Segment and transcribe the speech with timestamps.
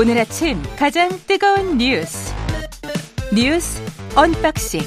[0.00, 2.32] 오늘 아침 가장 뜨거운 뉴스
[3.34, 3.82] 뉴스
[4.16, 4.80] unboxing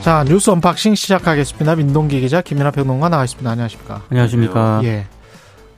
[0.00, 1.76] 자 뉴스 unboxing 시작하겠습니다.
[1.76, 3.50] 민동기 기자 김민하 평론가 나와 있습니다.
[3.50, 4.04] 안녕하십니까?
[4.08, 4.80] 안녕하십니까?
[4.84, 5.04] 예.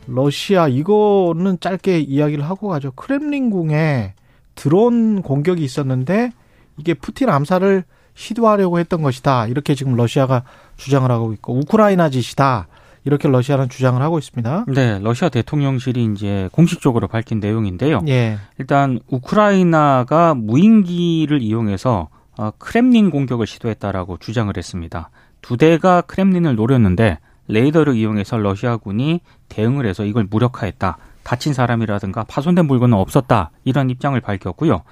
[0.06, 2.92] 러시아 이거는 짧게 이야기를 하고 가죠.
[2.92, 4.14] 크렘린궁에
[4.54, 6.30] 드론 공격이 있었는데
[6.78, 7.82] 이게 푸틴 암살을
[8.14, 9.48] 시도하려고 했던 것이다.
[9.48, 10.44] 이렇게 지금 러시아가
[10.76, 12.68] 주장을 하고 있고 우크라이나 짓이다.
[13.06, 14.66] 이렇게 러시아는 주장을 하고 있습니다.
[14.68, 18.02] 네, 러시아 대통령실이 이제 공식적으로 밝힌 내용인데요.
[18.08, 18.36] 예.
[18.58, 25.10] 일단 우크라이나가 무인기를 이용해서 어, 크렘린 공격을 시도했다라고 주장을 했습니다.
[25.40, 30.98] 두 대가 크렘린을 노렸는데 레이더를 이용해서 러시아군이 대응을 해서 이걸 무력화했다.
[31.22, 33.52] 다친 사람이라든가 파손된 물건은 없었다.
[33.64, 34.82] 이런 입장을 밝혔고요.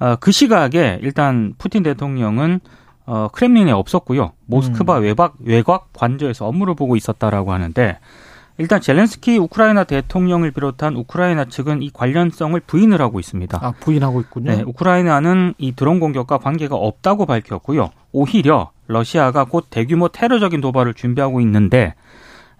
[0.00, 2.60] 어, 그 시각에 일단 푸틴 대통령은
[3.06, 4.32] 어, 크렘린에 없었고요.
[4.46, 5.02] 모스크바 음.
[5.02, 7.98] 외곽 외곽 관저에서 업무를 보고 있었다라고 하는데
[8.58, 13.58] 일단 젤렌스키 우크라이나 대통령을 비롯한 우크라이나 측은 이 관련성을 부인을 하고 있습니다.
[13.62, 14.50] 아 부인하고 있군요.
[14.54, 17.90] 네, 우크라이나는 이 드론 공격과 관계가 없다고 밝혔고요.
[18.12, 21.94] 오히려 러시아가 곧 대규모 테러적인 도발을 준비하고 있는데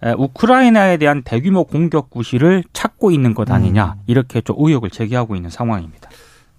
[0.03, 4.03] 에, 우크라이나에 대한 대규모 공격 구실을 찾고 있는 것 아니냐 음.
[4.07, 6.09] 이렇게 좀 의혹을 제기하고 있는 상황입니다.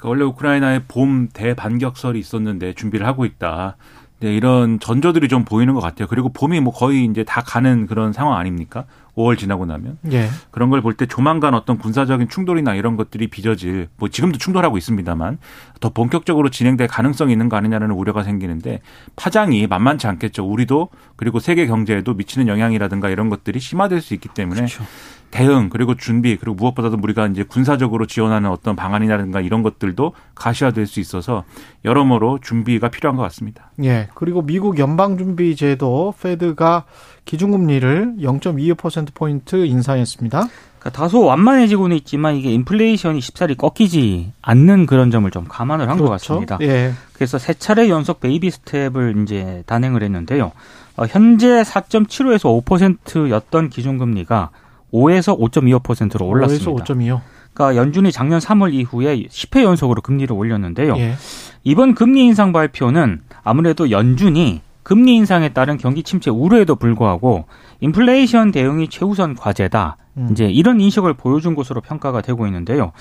[0.02, 3.78] 그러니까 원래 우크라이나에 봄 대반격설이 있었는데 준비를 하고 있다.
[4.20, 6.08] 네, 이런 전조들이 좀 보이는 것 같아요.
[6.08, 8.86] 그리고 봄이 뭐 거의 이제 다 가는 그런 상황 아닙니까?
[9.16, 9.98] 5월 지나고 나면.
[10.12, 10.28] 예.
[10.52, 15.38] 그런 걸 볼 때 조만간 어떤 군사적인 충돌이나 이런 것들이 빚어질 뭐 지금도 충돌하고 있습니다만
[15.80, 18.82] 더 본격적으로 진행될 가능성이 있는 거 아니냐는 우려가 생기는데
[19.16, 20.46] 파장이 만만치 않겠죠.
[20.46, 24.84] 우리도 그리고 세계 경제에도 미치는 영향이라든가 이런 것들이 심화될 수 있기 때문에 그렇죠.
[25.32, 31.00] 대응 그리고 준비 그리고 무엇보다도 우리가 이제 군사적으로 지원하는 어떤 방안이라든가 이런 것들도 가시화될 수
[31.00, 31.46] 있어서
[31.86, 33.72] 여러모로 준비가 필요한 것 같습니다.
[33.82, 34.10] 예.
[34.14, 36.84] 그리고 미국 연방준비제도 Fed가
[37.26, 40.48] 기준금리를 0.25% 포인트 인상했습니다.
[40.80, 46.58] 그러니까 다소 완만해지고는 있지만 이게 인플레이션이 쉽사리 꺾이지 않는 그런 점을 좀 감안을 한것 같습니다.
[46.62, 46.94] 예.
[47.14, 50.52] 그래서 세 차례 연속 baby step을 이제 단행을 했는데요.
[50.98, 54.50] 어, 현재 4.75에서 5%였던 기준금리가
[54.92, 56.72] 5에서 5.25%로 올랐습니다.
[56.72, 57.22] 5에서 5.25.
[57.54, 60.98] 그러니까 연준이 작년 3월 이후에 10회 연속으로 금리를 올렸는데요.
[60.98, 61.16] 예.
[61.64, 67.46] 이번 금리 인상 발표는 아무래도 연준이 금리 인상에 따른 경기 침체 우려에도 불구하고
[67.82, 69.98] 인플레이션 대응이 최우선 과제다.
[70.18, 70.30] 음.
[70.32, 72.92] 이제 이런 인식을 보여준 것으로 평가가 되고 있는데요.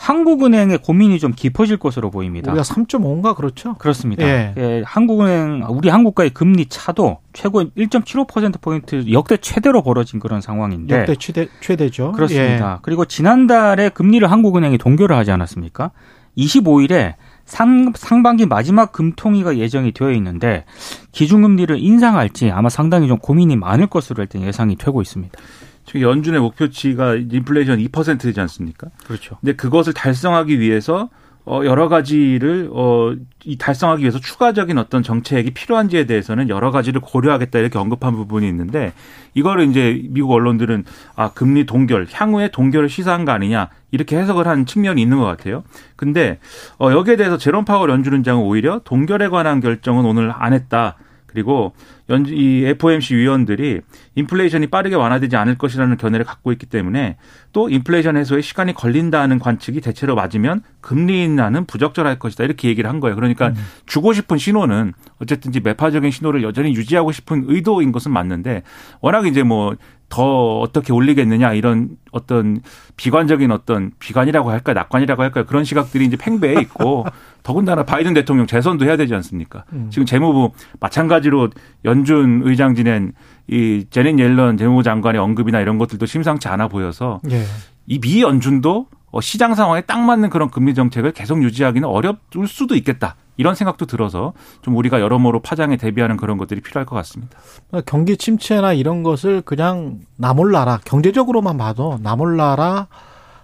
[0.00, 2.50] 한국은행의 고민이 좀 깊어질 것으로 보입니다.
[2.50, 3.74] 우리가 3.5인가 그렇죠?
[3.74, 4.24] 그렇습니다.
[4.24, 4.54] 예.
[4.56, 11.16] 예, 한국은행 우리 한국과의 금리 차도 최고 1.75% 포인트 역대 최대로 벌어진 그런 상황인데 역대
[11.16, 12.04] 최대 최대죠.
[12.04, 12.08] 네.
[12.08, 12.12] 예.
[12.12, 12.78] 그렇습니다.
[12.80, 15.90] 그리고 지난달에 금리를 한국은행이 동결을 하지 않았습니까?
[16.38, 17.16] 25일에
[17.50, 20.64] 상, 상반기 마지막 금통위가 예정이 되어 있는데
[21.10, 25.36] 기준금리를 인상할지 아마 상당히 좀 고민이 많을 것으로 일단 예상이 되고 있습니다.
[25.84, 28.88] 지금 연준의 목표치가 인플레이션 2%되지 않습니까?
[29.04, 29.36] 그렇죠.
[29.40, 31.10] 근데 그것을 달성하기 위해서
[31.46, 33.14] 어 여러 가지를 어
[33.44, 38.92] 이 달성하기 위해서 추가적인 어떤 정책이 필요한지에 대해서는 여러 가지를 고려하겠다 이렇게 언급한 부분이 있는데
[39.34, 40.84] 이거를 이제 미국 언론들은
[41.16, 45.64] 아 금리 동결 향후에 동결을 시사한 거 아니냐 이렇게 해석을 한 측면이 있는 것 같아요.
[45.96, 46.38] 근데
[46.78, 50.96] 어 여기에 대해서 제롬 파월 연준은장은 오히려 동결에 관한 결정은 오늘 안 했다.
[51.30, 51.72] 그리고
[52.08, 53.80] 연, 이 FOMC 위원들이
[54.16, 57.16] 인플레이션이 빠르게 완화되지 않을 것이라는 견해를 갖고 있기 때문에
[57.52, 62.42] 또 인플레이션 해소에 시간이 걸린다는 관측이 대체로 맞으면 금리 인하는 부적절할 것이다.
[62.44, 63.14] 이렇게 얘기를 한 거예요.
[63.14, 63.52] 그러니까
[63.86, 68.64] 주고 싶은 신호는 어쨌든지 매파적인 신호를 여전히 유지하고 싶은 의도인 것은 맞는데
[69.00, 69.76] 워낙 이제 뭐
[70.10, 72.60] 더 어떻게 올리겠느냐 이런 어떤
[72.96, 77.06] 비관적인 어떤 비관이라고 할까 낙관이라고 할까 그런 시각들이 이제 팽배해 있고
[77.42, 79.64] 더군다나 바이든 대통령 재선도 해야 되지 않습니까?
[79.88, 80.50] 지금 재무부
[80.80, 81.50] 마찬가지로
[81.84, 83.12] 연준 의장 지낸
[83.46, 87.44] 이 재닛 옐런 재무부 장관의 언급이나 이런 것들도 심상치 않아 보여서 예.
[87.86, 93.16] 이미 연준도 어, 시장 상황에 딱 맞는 그런 금리 정책을 계속 유지하기는 어렵을 수도 있겠다.
[93.40, 97.38] 이런 생각도 들어서 좀 우리가 여러모로 파장에 대비하는 그런 것들이 필요할 것 같습니다.
[97.86, 102.88] 경기 침체나 이런 것을 그냥 나몰라라 경제적으로만 봐도 나몰라라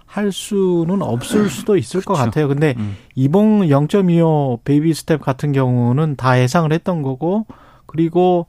[0.05, 2.25] 할 수는 없을 수도 있을 것 그렇죠.
[2.25, 2.47] 같아요.
[2.47, 2.95] 근데 음.
[3.15, 7.47] 이번 0.25 baby step 같은 경우는 다 예상을 했던 거고
[7.87, 8.45] 그리고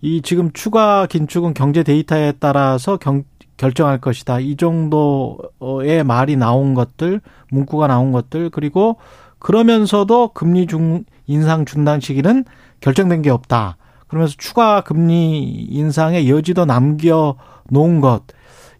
[0.00, 3.24] 이 지금 추가 긴축은 경제 데이터에 따라서 경,
[3.56, 4.38] 결정할 것이다.
[4.38, 7.20] 이 정도의 말이 나온 것들,
[7.50, 8.96] 문구가 나온 것들, 그리고
[9.44, 12.46] 그러면서도 금리 중 인상 중단 시기는
[12.80, 13.76] 결정된 게 없다.
[14.08, 17.36] 그러면서 추가 금리 인상의 여지도 남겨
[17.68, 18.22] 놓은 것.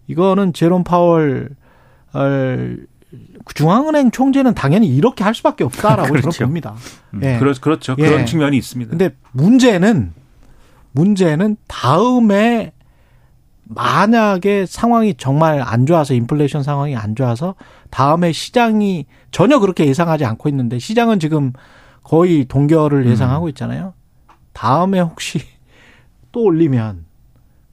[0.07, 1.51] 이거는 제롬 파월
[3.53, 6.31] 중앙은행 총재는 당연히 이렇게 할 수밖에 없다라고 그렇죠.
[6.31, 6.73] 저는 봅니다.
[7.13, 7.37] 음, 예.
[7.37, 7.95] 그렇, 그렇죠.
[7.99, 8.09] 예.
[8.09, 8.89] 그런 측면이 있습니다.
[8.89, 10.13] 근데 문제는
[10.93, 12.71] 문제는 다음에
[13.65, 17.55] 만약에 상황이 정말 안 좋아서 인플레이션 상황이 안 좋아서
[17.89, 21.51] 다음에 시장이 전혀 그렇게 예상하지 않고 있는데 시장은 지금
[22.03, 23.11] 거의 동결을 음.
[23.11, 23.93] 예상하고 있잖아요.
[24.53, 25.39] 다음에 혹시
[26.31, 27.05] 또 올리면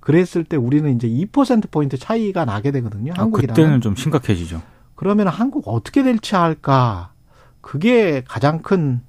[0.00, 3.12] 그랬을 때 우리는 이제 2% 포인트 차이가 나게 되거든요.
[3.16, 4.62] 아, 한국이랑 그때는 좀 심각해지죠.
[4.96, 7.12] 그러면 한국 어떻게 될지 할까?
[7.60, 9.00] 그게 가장 큰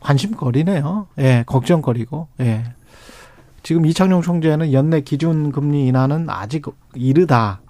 [0.00, 1.08] 관심거리네요.
[1.18, 2.28] 예, 걱정거리고.
[2.40, 2.64] 예.
[3.66, 7.60] 지금 이창용 총재는 연내 기준 금리 인하는 아직 이르다.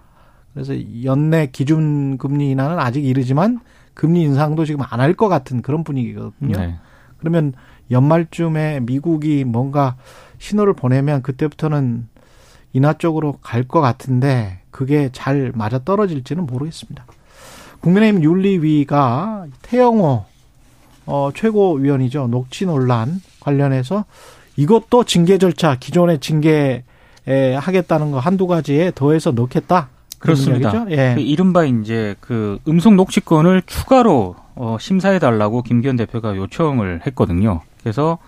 [0.52, 3.60] 그래서 연내 기준 금리 인하는 아직 이르지만
[3.94, 6.54] 금리 인상도 지금 안 할 것 같은 그런 분위기거든요.
[6.58, 6.75] 네.
[7.16, 7.54] 그러면
[7.90, 9.96] 연말쯤에 미국이 뭔가
[10.37, 12.08] 신호를 보내면 그때부터는
[12.75, 17.06] 인하 쪽으로 갈 것 같은데 그게 잘 맞아 떨어질지는 모르겠습니다.
[17.81, 20.26] 국민의힘 윤리위가 태영호
[21.06, 22.26] 어, 최고위원이죠.
[22.26, 24.04] 녹취 논란 관련해서
[24.56, 26.85] 이것도 징계 절차 기존의 징계
[27.29, 29.88] 에 하겠다는 거 한두 가지에 더해서 넣겠다.
[30.20, 30.87] 그렇습니다.
[30.91, 31.14] 예.
[31.17, 37.62] 그 이른바 이제 그 음성 녹취권을 추가로 어, 심사해 달라고 김기현 대표가 요청을 했거든요.
[37.81, 38.19] 그래서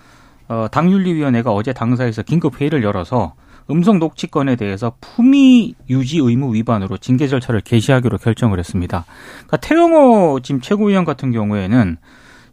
[0.48, 3.34] 어, 당윤리위원회가 어제 당사에서 긴급 회의를 열어서
[3.70, 9.04] 음성 녹취권에 대해서 품위 유지 의무 위반으로 징계 절차를 개시하기로 결정을 했습니다.
[9.46, 11.98] 그러니까 태영호 지금 최고위원 같은 경우에는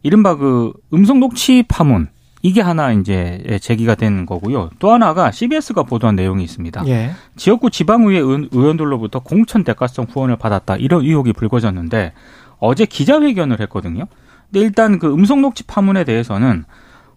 [0.02, 2.08] 이른바 그 음성 녹취 파문
[2.46, 4.70] 이게 하나 이제 제기가 된 거고요.
[4.78, 6.86] 또 하나가 CBS가 보도한 내용이 있습니다.
[6.86, 7.10] 예.
[7.34, 12.12] 지역구 지방의회 의원들로부터 공천 대가성 후원을 받았다 이런 의혹이 불거졌는데
[12.60, 14.04] 어제 기자회견을 했거든요.
[14.44, 16.66] 근데 일단 그 음성 녹취 파문에 대해서는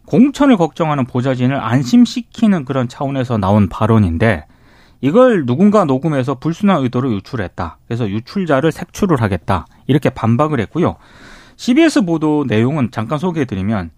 [0.07, 4.45] 공천을 걱정하는 보좌진을 안심시키는 그런 차원에서 나온 발언인데
[5.01, 7.77] 이걸 누군가 녹음해서 불순한 의도로 유출했다.
[7.85, 9.67] 그래서 유출자를 색출을 하겠다.
[9.85, 10.95] 이렇게 반박을 했고요.
[11.55, 13.91] CBS 보도 내용은 잠깐 소개해드리면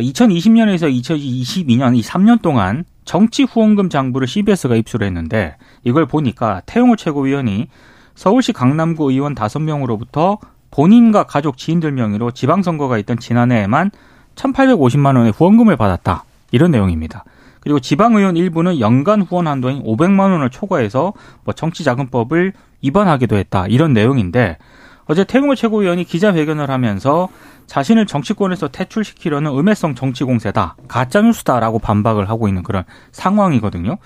[0.00, 6.96] 2020년에서 어, 2022년 이 3년 동안 정치 후원금 장부를 CBS가 입수를 했는데 이걸 보니까 태용호
[6.96, 7.68] 최고위원이
[8.14, 10.38] 서울시 강남구 의원 5명으로부터
[10.70, 13.90] 본인과 가족 지인들 명의로 지방선거가 있던 지난해에만
[14.34, 16.24] 1,850만 원의 후원금을 받았다.
[16.50, 17.24] 이런 내용입니다.
[17.60, 21.12] 그리고 지방의원 일부는 연간 후원 한도인 500만 원을 초과해서
[21.44, 22.52] 뭐 정치자금법을
[22.82, 23.66] 위반하기도 했다.
[23.68, 24.58] 이런 내용인데
[25.06, 27.28] 어제 태용호 최고위원이 기자회견을 하면서
[27.66, 33.96] 자신을 정치권에서 퇴출시키려는 음해성 정치 공세다, 가짜 뉴스다라고 반박을 하고 있는 그런 상황이거든요.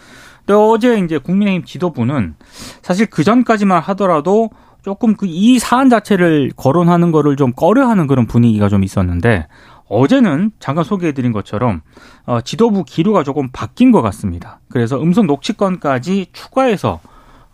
[0.46, 2.34] 근데 어제 이제 국민의힘 지도부는
[2.82, 4.50] 사실 그 전까지만 하더라도
[4.82, 9.46] 조금 그 이 사안 자체를 거론하는 거를 좀 꺼려하는 그런 분위기가 좀 있었는데
[9.88, 11.80] 어제는 잠깐 소개해드린 것처럼
[12.26, 14.60] 어, 지도부 기류가 조금 바뀐 것 같습니다.
[14.70, 17.00] 그래서 음성 녹취권까지 추가해서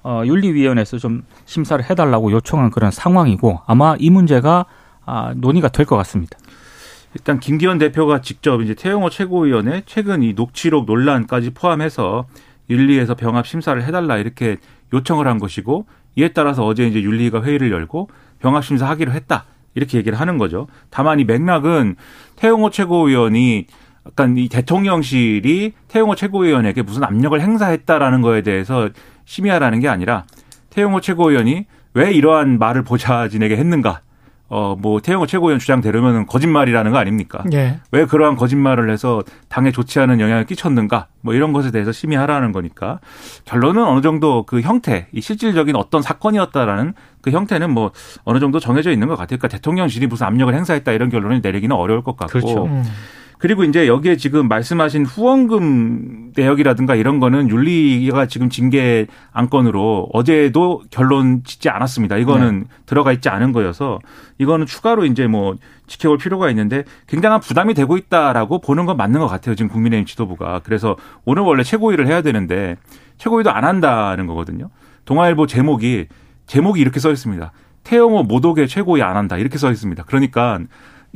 [0.02, 4.66] 어, 윤리위원회에서 좀 심사를 해달라고 요청한 그런 상황이고 아마 이 문제가
[5.06, 6.38] 아, 논의가 될 것 같습니다.
[7.14, 12.26] 일단 김기현 대표가 직접 이제 태영호 최고위원회 최근 이 녹취록 논란까지 포함해서
[12.70, 14.56] 윤리에서 병합 심사를 해달라 이렇게
[14.92, 15.86] 요청을 한 것이고
[16.16, 18.08] 이에 따라서 어제 이제 윤리가 회의를 열고
[18.40, 20.66] 병합 심사 하기로 했다 이렇게 얘기를 하는 거죠.
[20.90, 21.96] 다만 이 맥락은
[22.36, 23.66] 태영호 최고위원이
[24.06, 28.88] 약간 이 대통령실이 태영호 최고위원에게 무슨 압력을 행사했다라는 거에 대해서
[29.24, 30.24] 심의하라는 게 아니라
[30.70, 34.00] 태영호 최고위원이 왜 이러한 말을 보좌진에게 했는가
[34.56, 37.42] 어, 뭐, 태영호 최고위원 주장대로면 거짓말이라는 거 아닙니까?
[37.52, 37.80] 예.
[37.90, 41.08] 왜 그러한 거짓말을 해서 당에 좋지 않은 영향을 끼쳤는가?
[41.22, 43.00] 뭐 이런 것에 대해서 심의하라는 거니까
[43.46, 47.90] 결론은 어느 정도 그 형태, 이 실질적인 어떤 사건이었다라는 그 형태는 뭐
[48.22, 49.38] 어느 정도 정해져 있는 것 같아요.
[49.38, 52.38] 그러니까 대통령실이 무슨 압력을 행사했다 이런 결론을 내리기는 어려울 것 같고.
[52.38, 52.66] 그렇죠.
[52.66, 52.84] 음.
[53.44, 61.42] 그리고 이제 여기에 지금 말씀하신 후원금 내역이라든가 이런 거는 윤리가 지금 징계 안건으로 어제도 결론
[61.44, 62.16] 짓지 않았습니다.
[62.16, 62.66] 이거는 네.
[62.86, 63.98] 들어가 있지 않은 거여서
[64.38, 65.56] 이거는 추가로 이제 뭐
[65.88, 69.54] 지켜볼 필요가 있는데 굉장한 부담이 되고 있다라고 보는 건 맞는 것 같아요.
[69.54, 70.62] 지금 국민의힘 지도부가.
[70.64, 70.96] 그래서
[71.26, 72.76] 오늘 원래 최고위를 해야 되는데
[73.18, 74.70] 최고위도 안 한다는 거거든요.
[75.04, 76.06] 동아일보 제목이
[76.46, 77.52] 제목이 이렇게 써 있습니다.
[77.82, 80.04] 태영호 모독의 최고위 안 한다 이렇게 써 있습니다.
[80.04, 80.60] 그러니까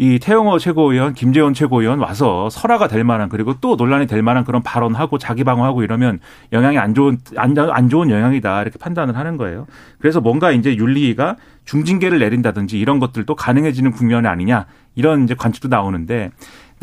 [0.00, 4.62] 이 태영호 최고위원, 김재원 최고위원 와서 설화가 될 만한 그리고 또 논란이 될 만한 그런
[4.62, 6.20] 발언하고 자기 방어하고 이러면
[6.52, 9.66] 영향이 안 좋은 안, 안 좋은 영향이다 이렇게 판단을 하는 거예요.
[9.98, 16.30] 그래서 뭔가 이제 윤리가 중징계를 내린다든지 이런 것들도 가능해지는 국면이 아니냐 이런 이제 관측도 나오는데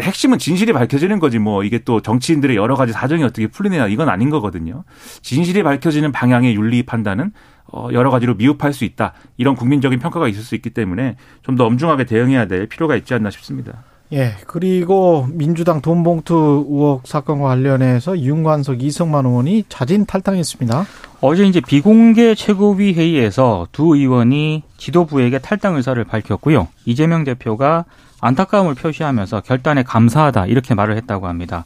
[0.02, 4.30] 핵심은 진실이 밝혀지는 거지 뭐 이게 또 정치인들의 여러 가지 사정이 어떻게 풀리느냐 이건 아닌
[4.30, 4.84] 거거든요.
[5.22, 7.55] 진실이 밝혀지는 방향의 윤리 판단은 어,
[7.94, 9.14] 여러 가지로 미흡할 수 있다.
[9.38, 13.30] 이런 국민적인 평가가 있을 수 있기 때문에 좀 더 엄중하게 대응해야 될 필요가 있지 않나
[13.30, 13.84] 싶습니다.
[14.14, 14.36] 예.
[14.46, 20.86] 그리고 민주당 돈봉투 의혹 사건과 관련해서 윤관석 이성만 의원이 자진 탈당했습니다.
[21.22, 26.68] 어제 이제 비공개 최고위 회의에서 두 의원이 지도부에게 탈당 의사를 밝혔고요.
[26.86, 27.86] 이재명 대표가
[28.22, 31.66] 안타까움을 표시하면서 결단에 감사하다 이렇게 말을 했다고 합니다.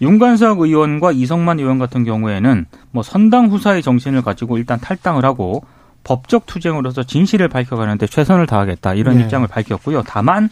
[0.00, 5.64] 윤관석 의원과 이성만 의원 같은 경우에는 뭐 선당 후사의 정신을 가지고 일단 탈당을 하고
[6.04, 9.24] 법적 투쟁으로서 진실을 밝혀가는데 최선을 다하겠다 이런 네.
[9.24, 10.02] 입장을 밝혔고요.
[10.06, 10.48] 다만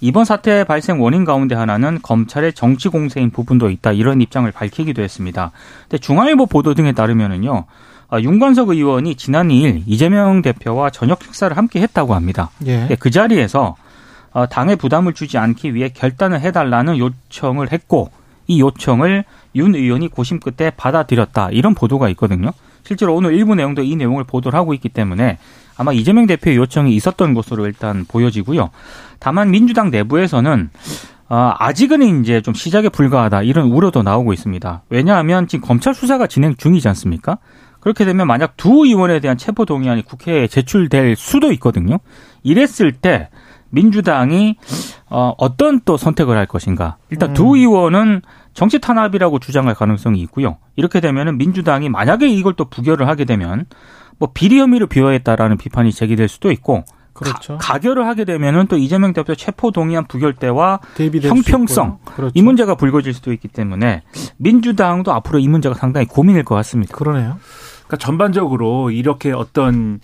[0.00, 5.52] 이번 사태 발생 원인 가운데 하나는 검찰의 정치 공세인 부분도 있다 이런 입장을 밝히기도 했습니다.
[5.82, 7.64] 근데 중앙일보 보도 등에 따르면은요.
[8.08, 12.50] 아, 윤관석 의원이 지난 2일 이재명 대표와 저녁 식사를 함께 했다고 합니다.
[12.66, 12.94] 예.
[12.98, 13.76] 그 자리에서
[14.32, 18.10] 어, 당의 부담을 주지 않기 위해 결단을 해달라는 요청을 했고
[18.46, 22.50] 이 요청을 윤 의원이 고심 끝에 받아들였다 이런 보도가 있거든요.
[22.84, 25.38] 실제로 오늘 일부 내용도 이 내용을 보도를 하고 있기 때문에
[25.76, 28.70] 아마 이재명 대표의 요청이 있었던 것으로 일단 보여지고요.
[29.18, 30.70] 다만 민주당 내부에서는
[31.28, 34.82] 어, 아직은 이제 좀 시작에 불과하다 이런 우려도 나오고 있습니다.
[34.90, 37.38] 왜냐하면 지금 검찰 수사가 진행 중이지 않습니까?
[37.80, 41.98] 그렇게 되면 만약 두 의원에 대한 체포 동의안이 국회에 제출될 수도 있거든요.
[42.42, 43.28] 이랬을 때
[43.72, 44.56] 민주당이
[45.08, 46.96] 어, 어떤 또 선택을 할 것인가.
[47.10, 47.34] 일단 음.
[47.34, 48.22] 두 의원은
[48.54, 50.58] 정치 탄압이라고 주장할 가능성이 있고요.
[50.76, 53.66] 이렇게 되면은 민주당이 만약에 이걸 또 부결을 하게 되면
[54.18, 57.58] 뭐 비리 혐의로 비호했다라는 비판이 제기될 수도 있고 그렇죠.
[57.58, 60.80] 가, 결을 하게 되면은 또 이재명 대표 체포 동의안 부결 때와
[61.22, 62.32] 형평성 그렇죠.
[62.34, 64.02] 이 문제가 불거질 수도 있기 때문에
[64.36, 66.94] 민주당도 앞으로 이 문제가 상당히 고민일 것 같습니다.
[66.96, 67.38] 그러네요.
[67.86, 70.00] 그러니까 전반적으로 이렇게 어떤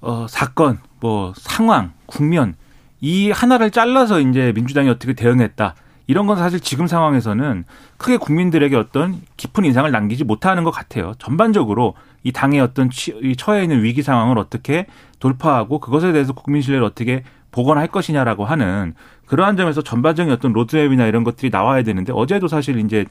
[0.00, 2.54] 어, 사건, 뭐 상황, 국면
[3.00, 5.74] 이 하나를 잘라서 이제 민주당이 어떻게 대응했다.
[6.06, 7.64] 이런 건 사실 지금 상황에서는
[7.98, 11.12] 크게 국민들에게 어떤 깊은 인상을 남기지 못하는 것 같아요.
[11.18, 12.88] 전반적으로 이 당의 어떤
[13.36, 14.86] 처해 있는 위기 상황을 어떻게
[15.20, 18.94] 돌파하고 그것에 대해서 국민 신뢰를 어떻게 복원할 것이냐라고 하는
[19.26, 23.04] 그러한 점에서 전반적인 어떤 로드맵이나 이런 것들이 나와야 되는데 어제도 사실 이제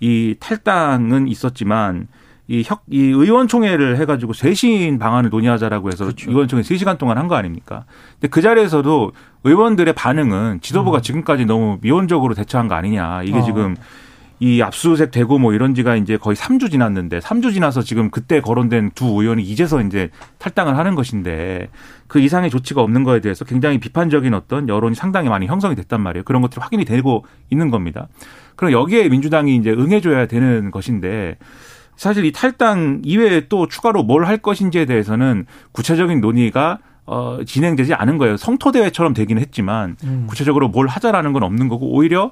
[0.00, 2.08] 이 탈당은 있었지만
[2.46, 6.30] 이, 혁, 이 의원총회를 해가지고 쇄신 방안을 논의하자라고 해서 그렇죠.
[6.30, 7.84] 의원총회 3시간 동안 한 거 아닙니까?
[8.14, 9.12] 근데 그 자리에서도
[9.44, 11.02] 의원들의 반응은 지도부가 음.
[11.02, 13.22] 지금까지 너무 미온적으로 대처한 거 아니냐.
[13.24, 13.42] 이게 어.
[13.42, 13.76] 지금
[14.40, 18.90] 이 압수수색 되고 뭐 이런 지가 이제 거의 3주 지났는데 3주 지나서 지금 그때 거론된
[18.94, 21.68] 두 의원이 이제서 이제 탈당을 하는 것인데
[22.08, 26.24] 그 이상의 조치가 없는 거에 대해서 굉장히 비판적인 어떤 여론이 상당히 많이 형성이 됐단 말이에요.
[26.24, 28.08] 그런 것들이 확인이 되고 있는 겁니다.
[28.56, 31.38] 그럼 여기에 민주당이 이제 응해줘야 되는 것인데
[31.96, 38.16] 사실 이 탈당 이외에 또 추가로 뭘 할 것인지에 대해서는 구체적인 논의가 어, 진행되지 않은
[38.16, 38.36] 거예요.
[38.38, 40.24] 성토대회처럼 되기는 했지만 음.
[40.26, 42.30] 구체적으로 뭘 하자라는 건 없는 거고 오히려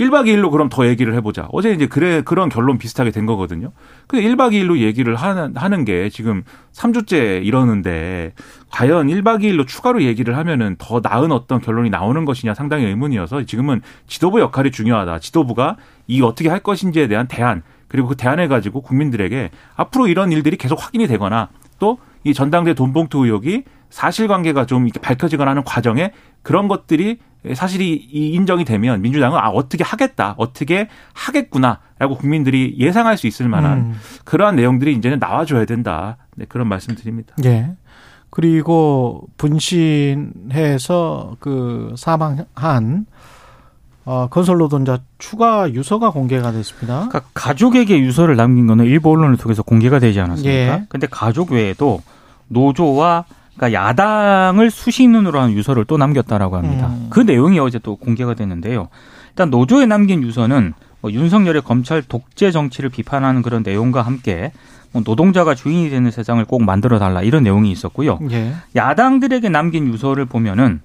[0.00, 1.48] 1박 2일로 그럼 더 얘기를 해보자.
[1.52, 3.72] 어제 이제 그래, 그런 결론 비슷하게 된 거거든요.
[4.06, 8.32] 근데 1박 2일로 얘기를 하는, 하는 게 지금 3주째 이러는데
[8.70, 13.80] 과연 1박 2일로 추가로 얘기를 하면은 더 나은 어떤 결론이 나오는 것이냐 상당히 의문이어서 지금은
[14.06, 15.18] 지도부 역할이 중요하다.
[15.18, 20.56] 지도부가 이 어떻게 할 것인지에 대한 대안 그리고 그 대안을 가지고 국민들에게 앞으로 이런 일들이
[20.56, 26.68] 계속 확인이 되거나 또 이 전당대 돈봉투 의혹이 사실관계가 좀 이렇게 밝혀지거나 하는 과정에 그런
[26.68, 27.18] 것들이
[27.54, 33.94] 사실이 인정이 되면 민주당은 아 어떻게 하겠다 어떻게 하겠구나라고 국민들이 예상할 수 있을 만한 음.
[34.24, 37.34] 그러한 내용들이 이제는 나와줘야 된다 네, 그런 말씀드립니다.
[37.44, 37.70] 예.
[38.30, 43.06] 그리고 분신해서 그 사망한
[44.10, 47.08] 어, 건설 노동자 추가 유서가 공개가 됐습니다.
[47.10, 50.50] 그러니까 가족에게 유서를 남긴 거는 일부 언론을 통해서 공개가 되지 않았습니까?
[50.50, 50.86] 예.
[50.88, 52.00] 근데 가족 외에도
[52.48, 56.86] 노조와 그러니까 야당을 수신문으로 한 유서를 또 남겼다라고 합니다.
[56.86, 57.08] 음.
[57.10, 58.88] 그 내용이 어제 또 공개가 됐는데요.
[59.28, 60.72] 일단 노조에 남긴 유서는
[61.02, 64.52] 뭐 윤석열의 검찰 독재 정치를 비판하는 그런 내용과 함께
[64.90, 68.20] 뭐 노동자가 주인이 되는 세상을 꼭 만들어 달라 이런 내용이 있었고요.
[68.30, 68.54] 예.
[68.74, 70.80] 야당들에게 남긴 유서를 보면은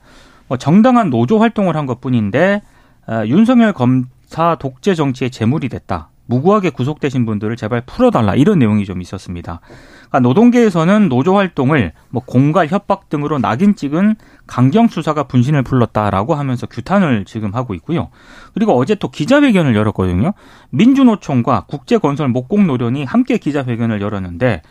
[0.50, 2.62] 뭐 정당한 노조 활동을 한 것뿐인데
[3.06, 6.10] 아, 윤석열 검사 독재 정치의 재물이 됐다.
[6.26, 9.60] 무고하게 구속되신 분들을 제발 풀어달라 이런 내용이 좀 있었습니다.
[10.08, 14.16] 그러니까 노동계에서는 노조 활동을 뭐 공갈 협박 등으로 낙인 찍은
[14.48, 18.10] 강경 수사가 분신을 불렀다라고 하면서 규탄을 지금 하고 있고요.
[18.54, 20.34] 그리고 어제 또 기자회견을 열었거든요.
[20.70, 24.62] 민주노총과 국제건설 목공노련이 함께 기자회견을 열었는데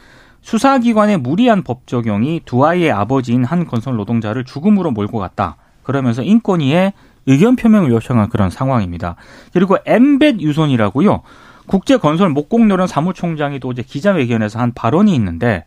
[0.41, 5.57] 수사기관의 무리한 법 적용이 두 아이의 아버지인 한 건설 노동자를 죽음으로 몰고 갔다.
[5.83, 6.93] 그러면서 인권위에
[7.26, 9.17] 의견 표명을 요청한 그런 상황입니다.
[9.52, 11.23] 그리고 엠벳 유손이라고요.
[11.67, 15.64] 국제건설 목공노련 사무총장이 또 어제 기자회견에서 한 발언이 있는데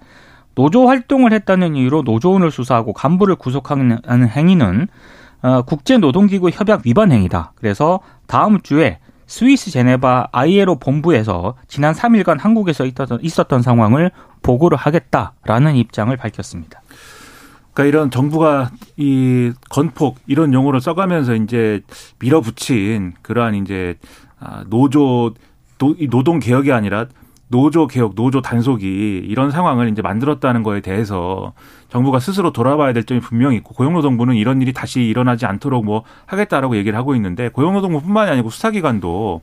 [0.54, 4.88] 노조 활동을 했다는 이유로 노조원을 수사하고 간부를 구속하는 행위는
[5.42, 7.52] 어, 국제노동기구 협약 위반 행위다.
[7.56, 15.76] 그래서 다음 주에 스위스 제네바 아이에로 본부에서 지난 3일간 한국에서 있었던, 있었던 상황을 보고를 하겠다라는
[15.76, 16.82] 입장을 밝혔습니다.
[17.76, 21.82] 그러니까 이런 정부가 이 건폭 이런 용어를 써가면서 이제
[22.20, 23.98] 밀어붙인 그러한 이제
[24.40, 25.34] 아, 노조
[26.10, 27.08] 노동 개혁이 아니라
[27.50, 31.54] 노조 개혁, 노조 단속이 이런 상황을 이제 만들었다는 거에 대해서
[31.90, 36.78] 정부가 스스로 돌아봐야 될 점이 분명히 있고 고용노동부는 이런 일이 다시 일어나지 않도록 뭐 하겠다라고
[36.78, 39.42] 얘기를 하고 있는데 고용노동부뿐만이 아니고 수사기관도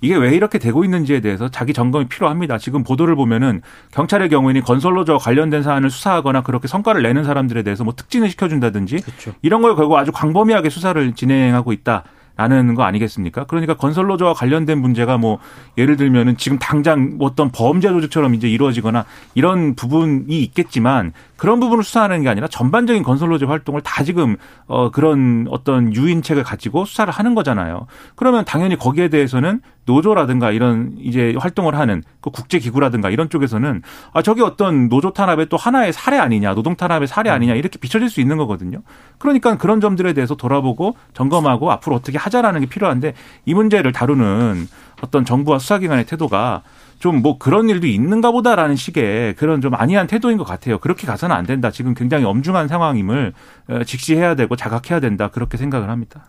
[0.00, 2.58] 이게 왜 이렇게 되고 있는지에 대해서 자기 점검이 필요합니다.
[2.58, 7.94] 지금 보도를 보면은 경찰의 경우에는 건설로저 관련된 사안을 수사하거나 그렇게 성과를 내는 사람들에 대해서 뭐
[7.94, 9.32] 특진을 시켜준다든지 그렇죠.
[9.42, 12.04] 이런 걸 결국 아주 광범위하게 수사를 진행하고 있다.
[12.40, 13.44] 라는 거 아니겠습니까?
[13.44, 15.40] 그러니까 건설로저와 관련된 문제가 뭐
[15.76, 19.04] 예를 들면은 지금 당장 뭐 어떤 범죄 조직처럼 이제 이루어지거나
[19.34, 25.48] 이런 부분이 있겠지만 그런 부분을 수사하는 게 아니라 전반적인 건설로저 활동을 다 지금 어 그런
[25.50, 27.86] 어떤 유인책을 가지고 수사를 하는 거잖아요.
[28.16, 29.60] 그러면 당연히 거기에 대해서는
[29.90, 33.82] 노조라든가 이런 이제 활동을 하는 그 국제 기구라든가 이런 쪽에서는
[34.12, 38.08] 아 저게 어떤 노조 탄압의 또 하나의 사례 아니냐, 노동 탄압의 사례 아니냐 이렇게 비춰질
[38.08, 38.82] 수 있는 거거든요.
[39.18, 44.68] 그러니까 그런 점들에 대해서 돌아보고 점검하고 앞으로 어떻게 하자라는 게 필요한데 이 문제를 다루는
[45.02, 46.62] 어떤 정부와 수사기관의 태도가
[47.00, 50.78] 좀 뭐 그런 일도 있는가 보다라는 식의 그런 좀 안이한 태도인 것 같아요.
[50.78, 51.70] 그렇게 가서는 안 된다.
[51.70, 53.32] 지금 굉장히 엄중한 상황임을
[53.68, 55.28] 어, 직시해야 되고 자각해야 된다.
[55.28, 56.26] 그렇게 생각을 합니다.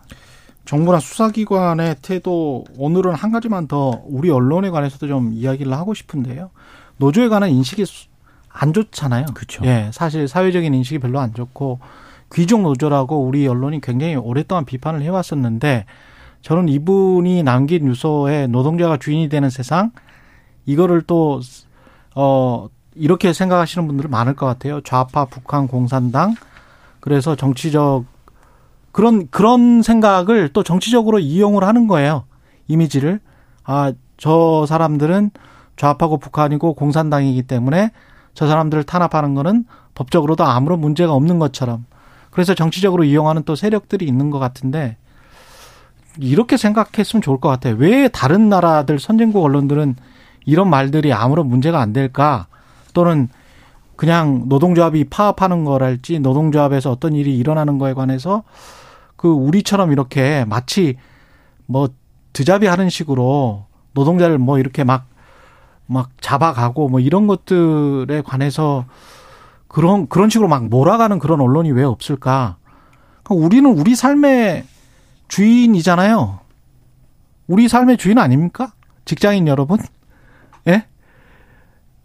[0.64, 6.50] 정부나 수사기관의 태도 오늘은 한 가지만 더 우리 언론에 관해서도 좀 이야기를 하고 싶은데요.
[6.98, 7.84] 노조에 관한 인식이
[8.48, 9.26] 안 좋잖아요.
[9.34, 9.64] 그렇죠.
[9.64, 11.80] 예, 사실 사회적인 인식이 별로 안 좋고
[12.32, 15.86] 귀족 노조라고 우리 언론이 굉장히 오랫동안 비판을 해왔었는데
[16.42, 19.92] 저는 이분이 남긴 유서에 노동자가 주인이 되는 세상
[20.66, 21.40] 이거를 또
[22.14, 24.80] 어, 이렇게 생각하시는 분들은 많을 것 같아요.
[24.82, 26.34] 좌파 북한 공산당
[27.00, 28.04] 그래서 정치적
[28.92, 32.24] 그런 그런 생각을 또 정치적으로 이용을 하는 거예요.
[32.68, 33.20] 이미지를
[33.64, 35.32] 아 저 사람들은
[35.76, 37.90] 좌파고 북한이고 공산당이기 때문에
[38.34, 39.64] 저 사람들을 탄압하는 거는
[39.96, 41.86] 법적으로도 아무런 문제가 없는 것처럼
[42.30, 44.96] 그래서 정치적으로 이용하는 또 세력들이 있는 것 같은데
[46.18, 47.74] 이렇게 생각했으면 좋을 것 같아요.
[47.78, 49.96] 왜 다른 나라들 선진국 언론들은
[50.46, 52.46] 이런 말들이 아무런 문제가 안 될까?
[52.94, 53.28] 또는
[53.96, 58.44] 그냥 노동조합이 파업하는 거랄지 노동조합에서 어떤 일이 일어나는 거에 관해서
[59.22, 60.96] 그 우리처럼 이렇게 마치
[61.66, 61.88] 뭐
[62.32, 65.06] 드잡이 하는 식으로 노동자를 뭐 이렇게 막,
[65.86, 68.84] 막 잡아가고 뭐 이런 것들에 관해서
[69.68, 72.56] 그런, 그런 식으로 막 몰아가는 그런 언론이 왜 없을까?
[73.22, 74.64] 그러니까 우리는 우리 삶의
[75.28, 76.40] 주인이잖아요.
[77.46, 78.72] 우리 삶의 주인 아닙니까?
[79.04, 79.78] 직장인 여러분?
[80.66, 80.86] 예?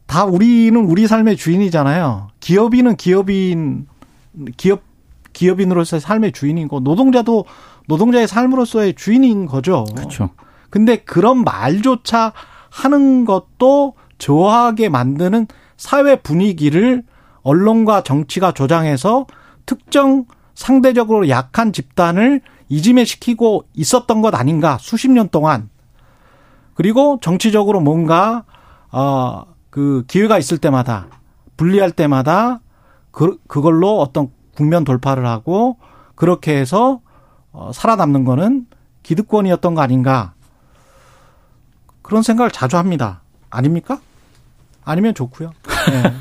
[0.06, 2.28] 다 우리는 우리 삶의 주인이잖아요.
[2.42, 3.88] 기업인은 기업인,
[4.56, 4.87] 기업,
[5.38, 7.46] 기업인으로서의 삶의 주인이고, 노동자도
[7.88, 9.86] 노동자의 삶으로서의 주인인 거죠.
[9.96, 10.32] 그렇죠.
[10.70, 12.34] 근데 그런 말조차
[12.70, 15.48] 하는 것도 저하게 만드는
[15.78, 17.04] 사회 분위기를
[17.44, 19.28] 언론과 정치가 조장해서
[19.66, 25.70] 특정 상대적으로 약한 집단을 이지매시키고 있었던 것 아닌가 수십 년 동안
[26.74, 28.44] 그리고 정치적으로 뭔가
[28.90, 31.08] 어그 기회가 있을 때마다
[31.56, 32.60] 분리할 때마다
[33.12, 35.78] 그 그걸로 어떤 국면 돌파를 하고
[36.16, 37.00] 그렇게 해서
[37.52, 38.66] 어 살아남는 거는
[39.04, 40.34] 기득권이었던 거 아닌가
[42.02, 43.22] 그런 생각을 자주 합니다.
[43.52, 44.00] 아닙니까?
[44.84, 45.52] 아니면 좋고요.
[45.92, 46.02] 네.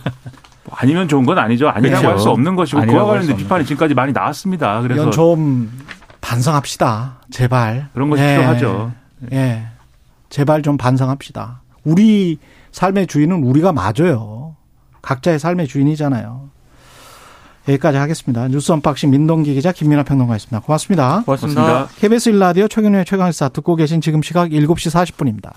[0.64, 1.68] 뭐 아니면 좋은 건 아니죠.
[1.68, 2.08] 아니라고 그렇죠.
[2.10, 4.82] 할수 없는 것이고 그와 할수 관련된 비판이 지금까지 많이 나왔습니다.
[4.82, 5.70] 그래서 좀
[6.20, 7.20] 반성합시다.
[7.30, 7.88] 제발.
[7.94, 8.36] 그런 것이 예.
[8.36, 8.92] 필요하죠.
[9.32, 9.66] 예.
[10.28, 11.62] 제발 좀 반성합시다.
[11.84, 12.38] 우리
[12.72, 14.56] 삶의 주인은 우리가 맞아요.
[15.00, 16.50] 각자의 삶의 주인이잖아요.
[17.68, 18.48] 여기까지 하겠습니다.
[18.48, 20.60] 뉴스 언박싱 민동기 기자 김민하 평론가였습니다.
[20.60, 21.22] 고맙습니다.
[21.24, 21.62] 고맙습니다.
[21.62, 22.00] 고맙습니다.
[22.00, 25.52] KBS 1라디오 최경영의 최강시사 듣고 계신 지금 시각 7시 40분입니다.